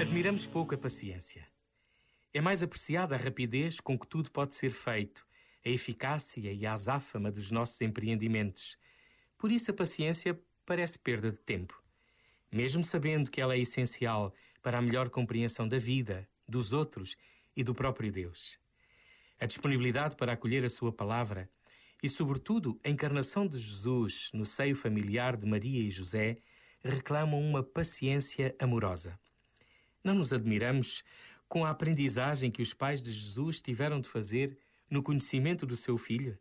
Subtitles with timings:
[0.00, 1.44] Admiramos pouco a paciência.
[2.32, 5.26] É mais apreciada a rapidez com que tudo pode ser feito,
[5.66, 8.78] a eficácia e a azáfama dos nossos empreendimentos.
[9.36, 11.82] Por isso a paciência parece perda de tempo.
[12.50, 14.32] Mesmo sabendo que ela é essencial
[14.62, 17.16] para a melhor compreensão da vida, dos outros
[17.56, 18.56] e do próprio Deus.
[19.40, 21.50] A disponibilidade para acolher a sua palavra
[22.00, 26.38] e, sobretudo, a encarnação de Jesus no seio familiar de Maria e José
[26.84, 29.18] reclamam uma paciência amorosa.
[30.08, 31.04] Não nos admiramos
[31.46, 34.56] com a aprendizagem que os pais de Jesus tiveram de fazer
[34.88, 36.38] no conhecimento do seu filho?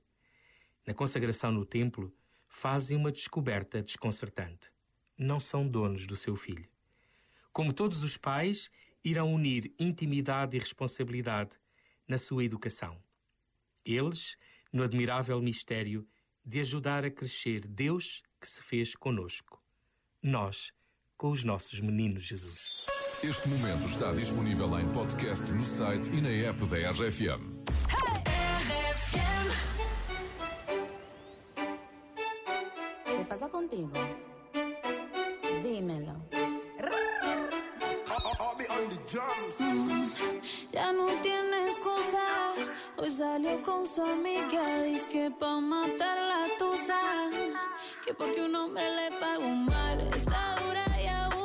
[0.85, 2.15] Na consagração no templo,
[2.47, 4.71] fazem uma descoberta desconcertante.
[5.17, 6.65] Não são donos do seu filho.
[7.51, 8.71] Como todos os pais,
[9.03, 11.57] irão unir intimidade e responsabilidade
[12.07, 12.97] na sua educação.
[13.83, 14.37] Eles,
[14.71, 16.07] no admirável mistério
[16.45, 19.61] de ajudar a crescer Deus que se fez conosco.
[20.23, 20.71] Nós,
[21.17, 22.96] com os nossos meninos Jesus.
[23.23, 27.57] Este momento está disponível em podcast no site e na app da RFM.
[33.05, 33.91] ¿Qué pasa contigo?
[35.63, 36.15] Dímelo.
[40.71, 42.53] Ya no tiene excusa.
[42.97, 44.83] Hoy salió con su amiga.
[44.83, 46.99] Dice que pa' matar la tusa.
[48.05, 49.99] Que porque un hombre le pagó mal.
[50.15, 51.36] Está dura y abusa.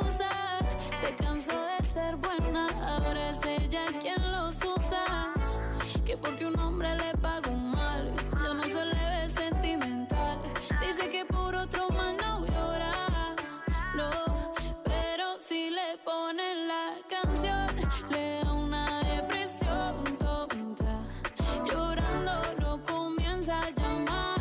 [2.16, 2.66] Buena.
[2.86, 5.32] Ahora es ella quien los usa.
[6.04, 8.12] Que porque un hombre le pagó mal.
[8.42, 10.38] Yo no se le ve sentimental.
[10.80, 12.92] Dice que por otro mal no llora.
[13.94, 14.10] No,
[14.84, 17.66] pero si le ponen la canción,
[18.10, 21.00] le da una depresión tonta.
[21.64, 24.40] Llorando no comienza a llamar,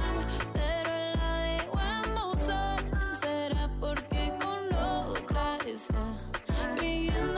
[0.54, 2.78] pero la dejó en buzón.
[3.22, 6.06] Será porque con otra está
[6.78, 7.31] fingiendo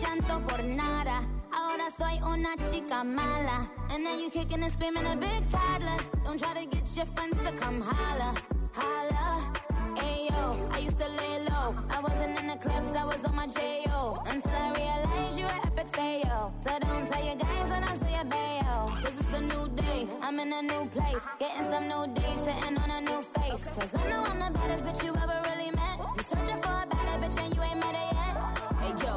[0.00, 1.22] llanto por nada.
[1.52, 3.70] Ahora soy una chica mala.
[3.90, 5.96] And now you kicking and screaming a big toddler.
[6.24, 8.34] Don't try to get your friends to come holla.
[8.74, 9.52] Holla.
[9.96, 11.74] Ayo, I used to lay low.
[11.90, 14.22] I wasn't in the clubs, I was on my J.O.
[14.26, 16.52] Until I realized you were epic fail.
[16.66, 18.92] So don't tell your guys when I say your bail.
[19.02, 21.22] Cause it's a new day, I'm in a new place.
[21.38, 23.64] Getting some new days, sitting on a new face.
[23.64, 25.96] Cause I know I'm the baddest bitch you ever really met.
[26.16, 26.95] You searching for a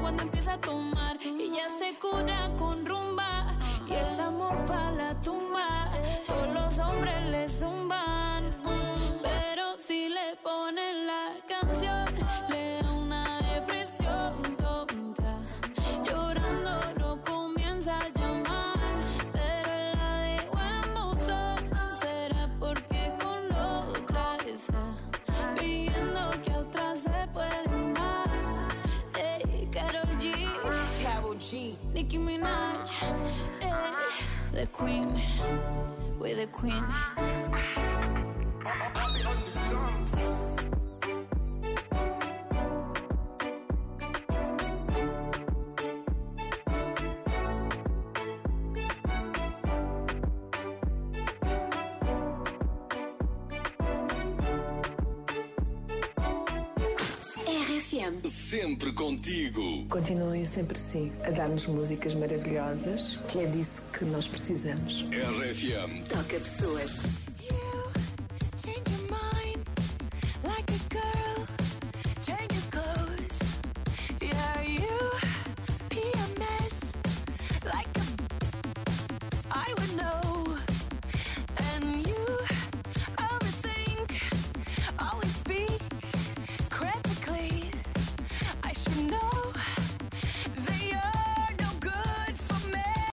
[0.00, 1.18] cuando empieza a tomar.
[1.18, 3.54] Ya se cura con rumba
[3.86, 5.90] y el amor para la tumba.
[6.26, 8.07] Todos los hombres le zumban,
[31.92, 32.88] Nicki Minaj,
[33.62, 33.92] ey,
[34.52, 35.20] the Queen,
[36.20, 36.84] we the Queen.
[57.88, 58.28] RFM.
[58.28, 59.86] Sempre contigo.
[59.88, 65.06] Continuem sempre assim a dar-nos músicas maravilhosas, que é disso que nós precisamos.
[65.10, 66.06] RFM.
[66.06, 67.04] Toca pessoas.
[67.40, 67.90] You
[68.58, 69.27] change your